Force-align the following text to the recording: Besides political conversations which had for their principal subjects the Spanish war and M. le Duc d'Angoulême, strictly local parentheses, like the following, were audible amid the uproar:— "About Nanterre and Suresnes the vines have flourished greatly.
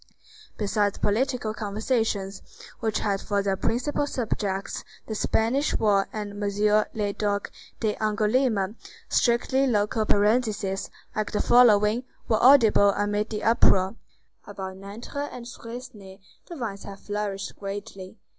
Besides 0.57 0.97
political 0.97 1.53
conversations 1.53 2.41
which 2.79 3.01
had 3.01 3.21
for 3.21 3.43
their 3.43 3.55
principal 3.55 4.07
subjects 4.07 4.83
the 5.05 5.13
Spanish 5.13 5.77
war 5.77 6.07
and 6.11 6.41
M. 6.43 6.85
le 6.95 7.13
Duc 7.13 7.51
d'Angoulême, 7.81 8.75
strictly 9.09 9.67
local 9.67 10.07
parentheses, 10.07 10.89
like 11.15 11.31
the 11.31 11.39
following, 11.39 12.03
were 12.27 12.41
audible 12.41 12.89
amid 12.97 13.29
the 13.29 13.43
uproar:— 13.43 13.95
"About 14.47 14.77
Nanterre 14.77 15.29
and 15.31 15.45
Suresnes 15.47 16.19
the 16.47 16.55
vines 16.55 16.81
have 16.85 16.99
flourished 17.01 17.55
greatly. 17.59 18.17